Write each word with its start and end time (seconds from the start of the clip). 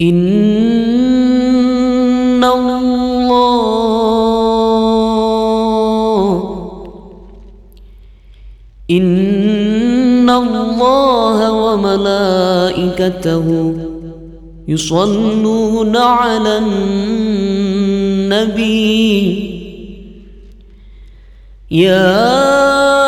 إن 0.00 0.14
الله 2.44 2.94
إن 8.90 10.30
الله 10.30 11.52
وملائكته 11.52 13.44
يصلون 14.68 15.96
على 15.96 16.58
النبي 16.58 17.94
يا 21.70 23.03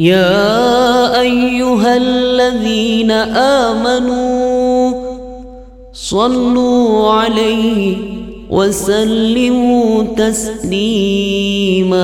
يا 0.00 1.20
أيها 1.20 1.96
الذين 1.96 3.10
آمنوا 3.36 4.92
صلوا 5.92 7.12
عليه 7.12 7.96
وسلموا 8.50 10.02
تسليما. 10.16 12.00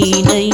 வீணை 0.00 0.44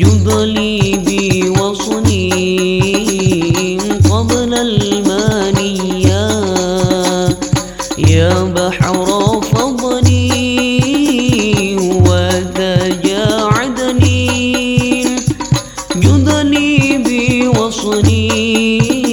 يبلي 0.00 0.96
بي 1.06 1.48
وصني 1.48 2.30
قبل 4.10 4.54
المانية. 4.54 6.28
يا 7.98 8.44
بحر 8.44 9.40
فضني 9.40 10.34
وتجاعدني. 12.06 13.24
جدني 15.96 16.98
بي 16.98 17.48
وصني 17.48 19.03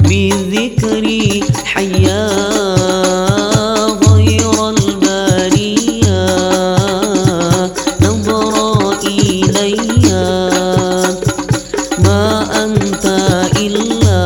بذكري 0.00 1.44
حيا. 1.64 2.26
غير 4.06 4.68
البارية 4.68 6.26
نظر 8.00 8.54
إلي 9.06 9.76
ما 11.98 12.22
أنت 12.64 13.04
إلا 13.56 14.22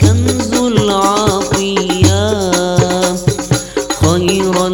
كنز 0.00 0.52
العطية. 0.54 2.24
خير 4.00 4.66